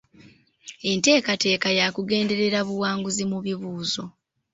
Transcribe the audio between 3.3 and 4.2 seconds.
mu bibuuzo.